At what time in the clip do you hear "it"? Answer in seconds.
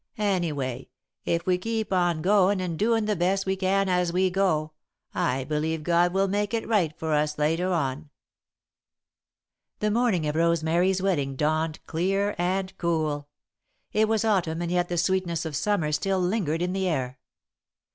6.55-6.67, 13.93-14.07